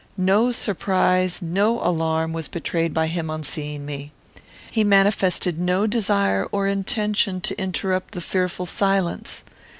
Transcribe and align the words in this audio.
No 0.17 0.51
surprise, 0.51 1.43
no 1.43 1.79
alarm, 1.79 2.33
was 2.33 2.47
betrayed 2.47 2.91
by 2.91 3.05
him 3.05 3.29
on 3.29 3.43
seeing 3.43 3.85
me. 3.85 4.11
He 4.71 4.83
manifested 4.83 5.59
no 5.59 5.85
desire 5.85 6.47
or 6.51 6.65
intention 6.65 7.39
to 7.41 7.61
interrupt 7.61 8.13
the 8.15 8.21
fearful 8.21 8.65
silence. 8.65 9.43